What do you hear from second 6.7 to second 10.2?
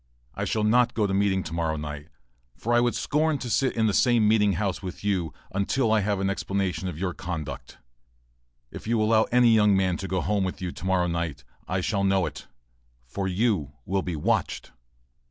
of your conduct. If you allow any young man to go